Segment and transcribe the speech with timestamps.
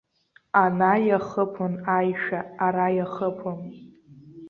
[0.63, 3.59] Ана иахыԥон аишәа, ара иахыԥон.